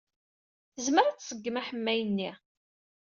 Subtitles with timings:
[0.73, 2.31] Tezmer ad tṣeggem aḥemmay-nni.